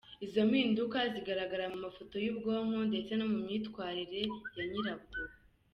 [0.25, 4.21] Izo mpinduka zigaragara mu mafoto y’ubwonko ndetse no mu myitwarire
[4.57, 5.17] ya nyirabwo.